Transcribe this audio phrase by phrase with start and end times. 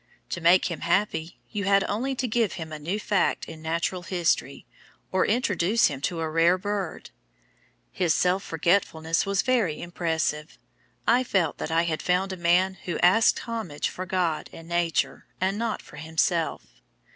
[0.31, 4.01] To make him happy you had only to give him a new fact in natural
[4.01, 4.65] history,
[5.11, 7.11] or introduce him to a rare bird.
[7.91, 10.57] His self forgetfulness was very impressive.
[11.05, 15.27] I felt that I had found a man who asked homage for God and Nature,
[15.39, 16.63] and not for himself.